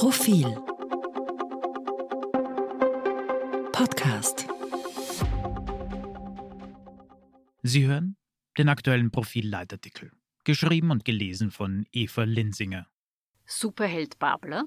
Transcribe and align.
Profil 0.00 0.46
Podcast 3.70 4.46
Sie 7.62 7.86
hören 7.86 8.16
den 8.56 8.70
aktuellen 8.70 9.10
Profil-Leitartikel, 9.10 10.10
geschrieben 10.44 10.90
und 10.90 11.04
gelesen 11.04 11.50
von 11.50 11.84
Eva 11.92 12.22
Linsinger. 12.22 12.86
Superheld 13.44 14.18
Babler. 14.18 14.64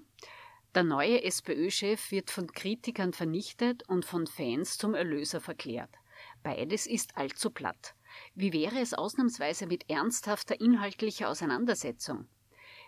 Der 0.76 0.84
neue 0.84 1.24
SPÖ-Chef 1.24 2.12
wird 2.12 2.30
von 2.30 2.46
Kritikern 2.52 3.12
vernichtet 3.12 3.90
und 3.90 4.06
von 4.06 4.28
Fans 4.28 4.78
zum 4.78 4.94
Erlöser 4.94 5.42
verklärt. 5.42 5.96
Beides 6.44 6.86
ist 6.86 7.18
allzu 7.18 7.50
platt. 7.50 7.96
Wie 8.36 8.54
wäre 8.54 8.80
es 8.80 8.94
ausnahmsweise 8.94 9.66
mit 9.66 9.90
ernsthafter 9.90 10.62
inhaltlicher 10.62 11.28
Auseinandersetzung? 11.28 12.28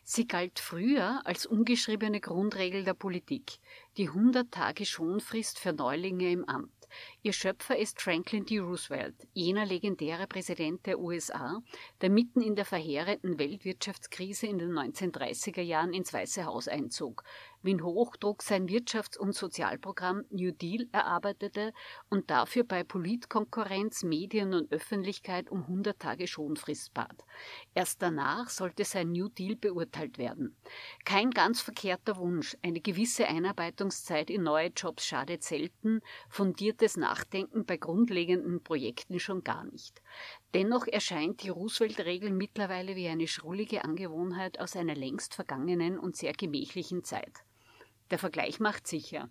Sie 0.08 0.28
galt 0.28 0.60
früher 0.60 1.22
als 1.26 1.48
ungeschriebene 1.48 2.22
Grundregel 2.22 2.84
der 2.84 2.94
Politik, 2.94 3.58
die 3.98 4.08
100 4.10 4.52
Tage 4.52 4.86
Schonfrist 4.86 5.58
für 5.58 5.74
Neulinge 5.74 6.32
im 6.32 6.46
Amt. 6.46 6.70
Ihr 7.24 7.34
Schöpfer 7.34 7.76
ist 7.76 8.00
Franklin 8.00 8.46
D. 8.46 8.60
Roosevelt, 8.60 9.16
jener 9.34 9.66
legendäre 9.66 10.28
Präsident 10.28 10.86
der 10.86 11.00
USA, 11.00 11.60
der 12.02 12.12
mitten 12.12 12.42
in 12.42 12.56
der 12.56 12.66
verheerenden 12.66 13.40
Weltwirtschaftskrise 13.40 14.46
in 14.46 14.60
den 14.60 14.74
1930er 14.74 15.64
Jahren 15.64 15.92
ins 15.92 16.14
Weiße 16.14 16.46
Haus 16.46 16.68
einzog, 16.68 17.24
mit 17.66 17.82
Hochdruck 17.82 18.44
sein 18.44 18.68
Wirtschafts- 18.68 19.18
und 19.18 19.34
Sozialprogramm 19.34 20.24
New 20.30 20.52
Deal 20.52 20.88
erarbeitete 20.92 21.74
und 22.12 22.30
dafür 22.30 22.64
bei 22.64 22.84
Politkonkurrenz, 22.84 24.04
Medien 24.04 24.54
und 24.54 24.72
Öffentlichkeit 24.72 25.50
um 25.50 25.62
100 25.62 26.00
Tage 26.00 26.28
Schonfrist 26.28 26.94
bat. 26.94 27.26
Erst 27.74 28.04
danach 28.04 28.52
sollte 28.52 28.86
sein 28.86 29.12
New 29.12 29.30
Deal 29.30 29.56
beurteilt 29.56 30.20
werden. 30.20 30.56
Kein 31.06 31.32
ganz 31.32 31.60
verkehrter 31.60 32.18
Wunsch, 32.18 32.56
eine 32.62 32.82
gewisse 32.82 33.28
Einarbeitungszeit 33.28 34.30
in 34.30 34.44
neue 34.44 34.68
Jobs 34.68 35.04
schadet 35.04 35.42
selten, 35.42 36.02
fundiertes 36.30 36.98
Nachdenken 36.98 37.66
bei 37.66 37.78
grundlegenden 37.78 38.62
Projekten 38.64 39.20
schon 39.20 39.44
gar 39.44 39.64
nicht. 39.64 40.04
Dennoch 40.54 40.86
erscheint 40.86 41.42
die 41.42 41.50
Roosevelt-Regel 41.50 42.30
mittlerweile 42.30 42.96
wie 42.96 43.08
eine 43.08 43.28
schrullige 43.28 43.84
Angewohnheit 43.84 44.60
aus 44.60 44.76
einer 44.76 44.96
längst 44.96 45.34
vergangenen 45.34 45.98
und 45.98 46.16
sehr 46.16 46.34
gemächlichen 46.34 47.04
Zeit. 47.04 47.44
Der 48.12 48.20
Vergleich 48.20 48.60
macht 48.60 48.88
sicher. 48.88 49.30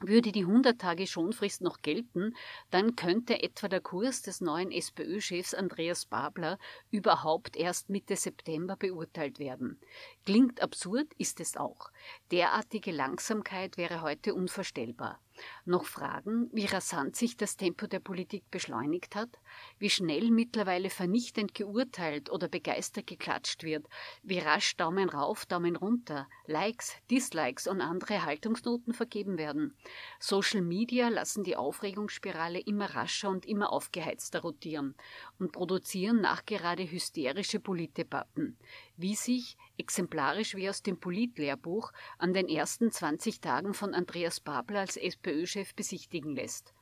Würde 0.00 0.30
die 0.30 0.44
100 0.44 0.80
Tage 0.80 1.08
Schonfrist 1.08 1.60
noch 1.60 1.82
gelten, 1.82 2.36
dann 2.70 2.94
könnte 2.94 3.42
etwa 3.42 3.66
der 3.66 3.80
Kurs 3.80 4.22
des 4.22 4.40
neuen 4.40 4.70
SPÖ-Chefs 4.70 5.54
Andreas 5.54 6.06
Babler 6.06 6.58
überhaupt 6.92 7.56
erst 7.56 7.90
Mitte 7.90 8.14
September 8.14 8.76
beurteilt 8.76 9.40
werden. 9.40 9.80
Klingt 10.24 10.62
absurd, 10.62 11.12
ist 11.18 11.40
es 11.40 11.56
auch. 11.56 11.90
Derartige 12.30 12.92
Langsamkeit 12.92 13.76
wäre 13.76 14.00
heute 14.00 14.34
unvorstellbar. 14.34 15.20
Noch 15.64 15.84
Fragen, 15.84 16.48
wie 16.52 16.66
rasant 16.66 17.16
sich 17.16 17.36
das 17.36 17.56
Tempo 17.56 17.86
der 17.86 18.00
Politik 18.00 18.50
beschleunigt 18.50 19.14
hat, 19.14 19.30
wie 19.78 19.90
schnell 19.90 20.30
mittlerweile 20.30 20.90
vernichtend 20.90 21.54
geurteilt 21.54 22.30
oder 22.30 22.48
begeistert 22.48 23.06
geklatscht 23.06 23.62
wird, 23.62 23.86
wie 24.22 24.38
rasch 24.38 24.76
Daumen 24.76 25.08
rauf, 25.08 25.46
Daumen 25.46 25.76
runter, 25.76 26.28
Likes, 26.46 26.96
Dislikes 27.10 27.66
und 27.66 27.80
andere 27.80 28.24
Haltungsnoten 28.24 28.92
vergeben 28.92 29.38
werden. 29.38 29.76
Social 30.18 30.62
Media 30.62 31.08
lassen 31.08 31.44
die 31.44 31.56
Aufregungsspirale 31.56 32.60
immer 32.60 32.94
rascher 32.94 33.28
und 33.30 33.46
immer 33.46 33.72
aufgeheizter 33.72 34.40
rotieren 34.40 34.94
und 35.38 35.52
produzieren 35.52 36.20
nachgerade 36.20 36.90
hysterische 36.90 37.60
Politdebatten, 37.60 38.58
wie 38.98 39.14
sich, 39.14 39.56
exemplarisch 39.78 40.54
wie 40.54 40.68
aus 40.68 40.82
dem 40.82 41.00
Politlehrbuch, 41.00 41.92
an 42.18 42.34
den 42.34 42.48
ersten 42.48 42.90
20 42.90 43.40
Tagen 43.40 43.72
von 43.72 43.94
Andreas 43.94 44.40
Babler 44.40 44.80
als 44.80 44.96
SPÖ-Chef 44.96 45.74
besichtigen 45.74 46.34
lässt. 46.34 46.74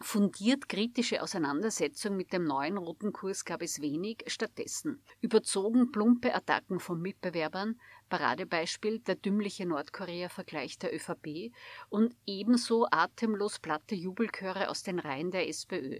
Fundiert 0.00 0.68
kritische 0.68 1.22
Auseinandersetzung 1.22 2.16
mit 2.16 2.32
dem 2.32 2.44
neuen 2.44 2.76
roten 2.76 3.12
Kurs 3.12 3.44
gab 3.44 3.62
es 3.62 3.80
wenig, 3.80 4.22
stattdessen 4.28 5.02
überzogen 5.20 5.90
plumpe 5.90 6.32
Attacken 6.32 6.78
von 6.78 7.00
Mitbewerbern, 7.00 7.80
Paradebeispiel 8.08 9.00
der 9.00 9.16
dümmliche 9.16 9.66
Nordkorea-Vergleich 9.66 10.78
der 10.78 10.94
ÖVP 10.94 11.52
und 11.88 12.14
ebenso 12.26 12.86
atemlos 12.88 13.58
platte 13.58 13.96
Jubelchöre 13.96 14.68
aus 14.68 14.84
den 14.84 15.00
Reihen 15.00 15.32
der 15.32 15.48
SPÖ. 15.48 15.98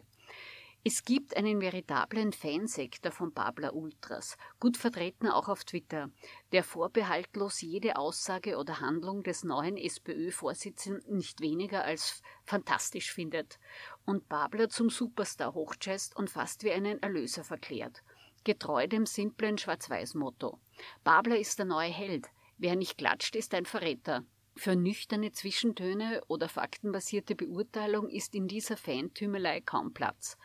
Es 0.84 1.04
gibt 1.04 1.36
einen 1.36 1.60
veritablen 1.60 2.32
Fansektor 2.32 3.10
von 3.10 3.32
Babler 3.32 3.74
Ultras, 3.74 4.36
gut 4.60 4.76
vertreten 4.76 5.26
auch 5.26 5.48
auf 5.48 5.64
Twitter, 5.64 6.10
der 6.52 6.62
vorbehaltlos 6.62 7.60
jede 7.60 7.96
Aussage 7.96 8.56
oder 8.56 8.80
Handlung 8.80 9.24
des 9.24 9.42
neuen 9.42 9.76
SPÖ-Vorsitzenden 9.76 11.16
nicht 11.16 11.40
weniger 11.40 11.84
als 11.84 12.22
fantastisch 12.44 13.12
findet 13.12 13.58
und 14.06 14.28
Babler 14.28 14.68
zum 14.68 14.88
Superstar 14.88 15.52
hochchest 15.52 16.14
und 16.16 16.30
fast 16.30 16.62
wie 16.62 16.70
einen 16.70 17.02
Erlöser 17.02 17.42
verklärt. 17.42 18.02
Getreu 18.44 18.86
dem 18.86 19.04
simplen 19.04 19.58
Schwarz-Weiß-Motto. 19.58 20.60
Babler 21.02 21.38
ist 21.38 21.58
der 21.58 21.66
neue 21.66 21.90
Held. 21.90 22.28
Wer 22.56 22.76
nicht 22.76 22.98
klatscht, 22.98 23.34
ist 23.34 23.52
ein 23.52 23.66
Verräter. 23.66 24.24
Für 24.58 24.74
nüchterne 24.74 25.30
Zwischentöne 25.30 26.20
oder 26.26 26.48
faktenbasierte 26.48 27.36
Beurteilung 27.36 28.08
ist 28.08 28.34
in 28.34 28.48
dieser 28.48 28.76
Fantümelei 28.76 29.60
kaum 29.60 29.94
Platz. 29.94 30.36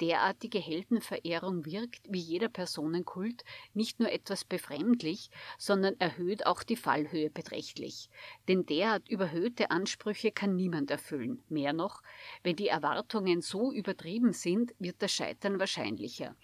Derartige 0.00 0.58
Heldenverehrung 0.58 1.66
wirkt, 1.66 2.00
wie 2.08 2.18
jeder 2.18 2.48
Personenkult, 2.48 3.44
nicht 3.74 4.00
nur 4.00 4.10
etwas 4.10 4.46
befremdlich, 4.46 5.28
sondern 5.58 6.00
erhöht 6.00 6.46
auch 6.46 6.62
die 6.62 6.76
Fallhöhe 6.76 7.28
beträchtlich. 7.28 8.08
Denn 8.48 8.64
derart 8.64 9.06
überhöhte 9.10 9.70
Ansprüche 9.70 10.32
kann 10.32 10.56
niemand 10.56 10.90
erfüllen. 10.90 11.42
Mehr 11.50 11.74
noch, 11.74 12.02
wenn 12.42 12.56
die 12.56 12.68
Erwartungen 12.68 13.42
so 13.42 13.70
übertrieben 13.70 14.32
sind, 14.32 14.74
wird 14.78 15.02
das 15.02 15.12
Scheitern 15.12 15.58
wahrscheinlicher. 15.58 16.34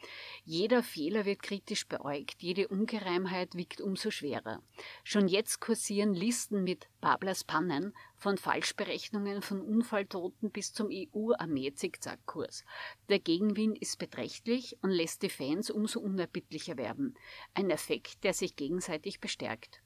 Jeder 0.44 0.82
Fehler 0.82 1.24
wird 1.24 1.42
kritisch 1.42 1.88
beäugt, 1.88 2.42
jede 2.42 2.68
Ungereimheit 2.68 3.54
wiegt 3.54 3.80
umso 3.80 4.10
schwerer. 4.10 4.60
Schon 5.04 5.26
jetzt 5.26 5.60
kursieren 5.60 6.12
Listen 6.12 6.64
mit 6.64 6.86
Pablers 7.14 7.44
Pannen, 7.44 7.94
von 8.16 8.38
Falschberechnungen 8.38 9.40
von 9.40 9.60
Unfalltoten 9.60 10.50
bis 10.50 10.72
zum 10.72 10.88
EU-Armee-Zickzackkurs. 10.90 12.64
Der 13.08 13.20
Gegenwind 13.20 13.78
ist 13.78 14.00
beträchtlich 14.00 14.76
und 14.82 14.90
lässt 14.90 15.22
die 15.22 15.30
Fans 15.30 15.70
umso 15.70 16.00
unerbittlicher 16.00 16.76
werden. 16.76 17.16
Ein 17.54 17.70
Effekt, 17.70 18.24
der 18.24 18.34
sich 18.34 18.56
gegenseitig 18.56 19.20
bestärkt. 19.20 19.83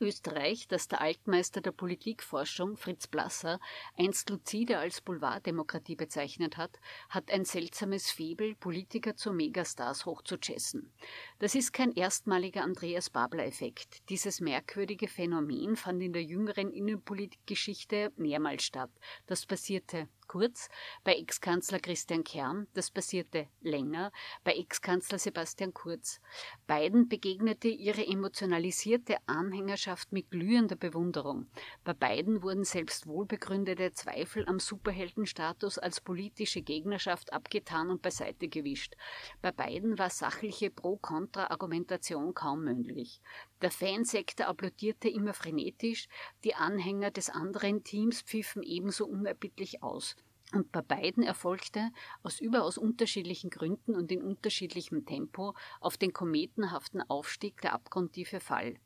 Österreich, 0.00 0.68
das 0.68 0.88
der 0.88 1.00
Altmeister 1.00 1.60
der 1.60 1.72
Politikforschung 1.72 2.76
Fritz 2.76 3.06
Blasser 3.06 3.58
einst 3.96 4.30
lucide 4.30 4.78
als 4.78 5.00
Boulevarddemokratie 5.00 5.96
bezeichnet 5.96 6.56
hat, 6.56 6.78
hat 7.08 7.30
ein 7.30 7.44
seltsames 7.44 8.10
Febel, 8.10 8.54
Politiker 8.54 9.16
zu 9.16 9.32
Megastars 9.32 10.06
hochzuchessen. 10.06 10.92
Das 11.38 11.54
ist 11.54 11.72
kein 11.72 11.92
erstmaliger 11.92 12.62
Andreas 12.62 13.10
Babler-Effekt. 13.10 14.08
Dieses 14.08 14.40
merkwürdige 14.40 15.08
Phänomen 15.08 15.76
fand 15.76 16.02
in 16.02 16.12
der 16.12 16.22
jüngeren 16.22 16.70
Innenpolitikgeschichte 16.70 18.12
mehrmals 18.16 18.64
statt. 18.64 18.90
Das 19.26 19.46
passierte 19.46 20.08
kurz 20.32 20.70
bei 21.04 21.12
Ex-Kanzler 21.16 21.78
Christian 21.78 22.24
Kern, 22.24 22.66
das 22.72 22.90
passierte 22.90 23.48
länger 23.60 24.10
bei 24.44 24.54
Ex-Kanzler 24.54 25.18
Sebastian 25.18 25.74
Kurz. 25.74 26.22
Beiden 26.66 27.06
begegnete 27.06 27.68
ihre 27.68 28.06
emotionalisierte 28.06 29.16
Anhängerschaft 29.26 30.10
mit 30.10 30.30
glühender 30.30 30.76
Bewunderung. 30.76 31.50
Bei 31.84 31.92
beiden 31.92 32.42
wurden 32.42 32.64
selbst 32.64 33.06
wohlbegründete 33.06 33.92
Zweifel 33.92 34.48
am 34.48 34.58
Superheldenstatus 34.58 35.76
als 35.76 36.00
politische 36.00 36.62
Gegnerschaft 36.62 37.30
abgetan 37.30 37.90
und 37.90 38.00
beiseite 38.00 38.48
gewischt. 38.48 38.94
Bei 39.42 39.52
beiden 39.52 39.98
war 39.98 40.08
sachliche 40.08 40.70
Pro-Kontra-Argumentation 40.70 42.32
kaum 42.32 42.64
möglich. 42.64 43.20
Der 43.60 43.70
Fansektor 43.70 44.46
applaudierte 44.46 45.10
immer 45.10 45.34
frenetisch, 45.34 46.08
die 46.42 46.54
Anhänger 46.54 47.10
des 47.10 47.28
anderen 47.28 47.84
Teams 47.84 48.22
pfiffen 48.22 48.62
ebenso 48.62 49.04
unerbittlich 49.06 49.82
aus. 49.82 50.16
Und 50.52 50.70
bei 50.70 50.82
beiden 50.82 51.22
erfolgte 51.22 51.90
aus 52.22 52.40
überaus 52.40 52.76
unterschiedlichen 52.76 53.50
Gründen 53.50 53.94
und 53.94 54.12
in 54.12 54.22
unterschiedlichem 54.22 55.06
Tempo 55.06 55.54
auf 55.80 55.96
den 55.96 56.12
kometenhaften 56.12 57.00
Aufstieg 57.00 57.60
der 57.62 57.72
abgrundtiefe 57.72 58.38
Fall. 58.38 58.76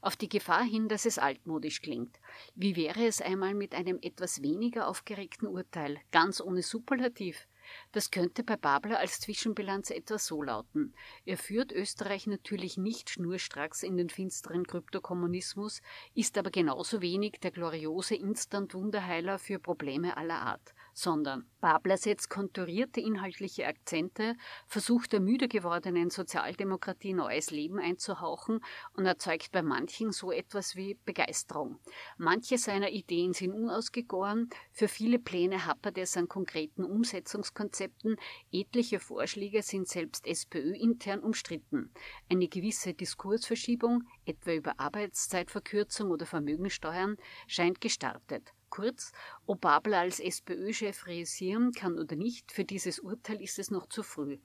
Auf 0.00 0.16
die 0.16 0.28
Gefahr 0.28 0.64
hin, 0.64 0.88
dass 0.88 1.04
es 1.04 1.18
altmodisch 1.18 1.82
klingt. 1.82 2.18
Wie 2.54 2.74
wäre 2.74 3.06
es 3.06 3.20
einmal 3.20 3.54
mit 3.54 3.74
einem 3.74 3.98
etwas 4.02 4.42
weniger 4.42 4.88
aufgeregten 4.88 5.46
Urteil, 5.46 5.98
ganz 6.10 6.40
ohne 6.40 6.62
Superlativ? 6.62 7.46
Das 7.92 8.10
könnte 8.10 8.42
bei 8.42 8.56
Babler 8.56 8.98
als 8.98 9.20
Zwischenbilanz 9.20 9.90
etwa 9.90 10.18
so 10.18 10.42
lauten. 10.42 10.94
Er 11.24 11.36
führt 11.36 11.70
Österreich 11.70 12.26
natürlich 12.26 12.78
nicht 12.78 13.10
schnurstracks 13.10 13.82
in 13.82 13.96
den 13.96 14.08
finsteren 14.08 14.66
Kryptokommunismus, 14.66 15.80
ist 16.14 16.36
aber 16.36 16.50
genauso 16.50 17.00
wenig 17.00 17.38
der 17.40 17.52
gloriose 17.52 18.16
Instant-Wunderheiler 18.16 19.38
für 19.38 19.60
Probleme 19.60 20.16
aller 20.16 20.40
Art 20.40 20.74
sondern 21.00 21.46
Babler 21.60 21.96
setzt 21.96 22.28
konturierte 22.28 23.00
inhaltliche 23.00 23.66
Akzente, 23.66 24.36
versucht 24.66 25.12
der 25.12 25.20
müde 25.20 25.48
gewordenen 25.48 26.10
Sozialdemokratie 26.10 27.14
neues 27.14 27.50
Leben 27.50 27.78
einzuhauchen 27.78 28.60
und 28.94 29.06
erzeugt 29.06 29.50
bei 29.50 29.62
manchen 29.62 30.12
so 30.12 30.30
etwas 30.30 30.76
wie 30.76 30.98
Begeisterung. 31.06 31.78
Manche 32.18 32.58
seiner 32.58 32.90
Ideen 32.90 33.32
sind 33.32 33.52
unausgegoren, 33.52 34.50
für 34.72 34.88
viele 34.88 35.18
Pläne 35.18 35.64
hapert 35.64 35.96
es 35.96 36.16
an 36.16 36.28
konkreten 36.28 36.84
Umsetzungskonzepten, 36.84 38.16
etliche 38.52 39.00
Vorschläge 39.00 39.62
sind 39.62 39.88
selbst 39.88 40.26
SPÖ-intern 40.26 41.20
umstritten. 41.20 41.92
Eine 42.28 42.48
gewisse 42.48 42.92
Diskursverschiebung, 42.92 44.04
etwa 44.26 44.52
über 44.52 44.78
Arbeitszeitverkürzung 44.78 46.10
oder 46.10 46.26
Vermögensteuern, 46.26 47.16
scheint 47.46 47.80
gestartet. 47.80 48.52
Kurz, 48.70 49.12
ob 49.46 49.60
Babler 49.60 49.98
als 49.98 50.20
SPÖ-Chef 50.20 51.06
realisieren 51.06 51.72
kann 51.72 51.98
oder 51.98 52.16
nicht, 52.16 52.52
für 52.52 52.64
dieses 52.64 53.00
Urteil 53.00 53.42
ist 53.42 53.58
es 53.58 53.70
noch 53.70 53.86
zu 53.88 54.02
früh. 54.02 54.38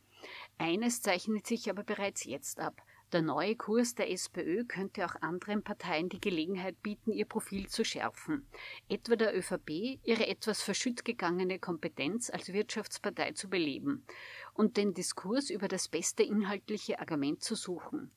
Eines 0.58 1.02
zeichnet 1.02 1.46
sich 1.46 1.70
aber 1.70 1.84
bereits 1.84 2.24
jetzt 2.24 2.60
ab. 2.60 2.82
Der 3.12 3.22
neue 3.22 3.56
Kurs 3.56 3.94
der 3.94 4.12
SPÖ 4.12 4.66
könnte 4.66 5.06
auch 5.06 5.16
anderen 5.22 5.64
Parteien 5.64 6.10
die 6.10 6.20
Gelegenheit 6.20 6.82
bieten, 6.82 7.12
ihr 7.12 7.26
Profil 7.26 7.68
zu 7.68 7.86
schärfen. 7.86 8.48
Etwa 8.90 9.16
der 9.16 9.38
ÖVP 9.38 10.00
ihre 10.04 10.28
etwas 10.28 10.64
verschütt 10.64 11.06
gegangene 11.06 11.60
Kompetenz 11.60 12.32
als 12.32 12.52
Wirtschaftspartei 12.52 13.34
zu 13.34 13.48
beleben 13.48 14.06
und 14.54 14.76
den 14.76 14.96
Diskurs 14.96 15.52
über 15.52 15.68
das 15.68 15.88
beste 15.88 16.24
inhaltliche 16.24 17.00
Argument 17.00 17.44
zu 17.44 17.54
suchen. 17.54 18.12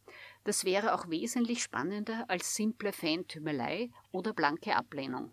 Das 0.45 0.65
wäre 0.65 0.95
auch 0.95 1.11
wesentlich 1.11 1.63
spannender 1.63 2.25
als 2.29 2.55
simple 2.55 2.93
Fantümelei 2.93 3.91
oder 4.11 4.33
blanke 4.33 4.75
Ablehnung. 4.75 5.33